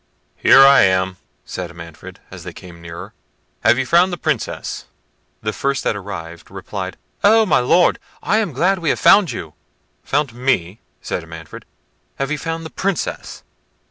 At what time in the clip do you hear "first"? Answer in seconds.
5.53-5.83